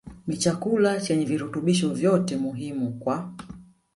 ni 0.27 0.37
chakula 0.37 1.01
chenye 1.01 1.25
virutubisho 1.25 1.93
vyote 1.93 2.37
muhimu 2.37 2.91
kwa 2.93 3.33